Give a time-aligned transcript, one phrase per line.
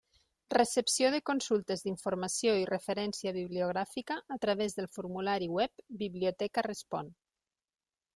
[0.57, 7.13] Recepció de consultes d'informació i referència bibliogràfica a través del formulari web «Biblioteca respon».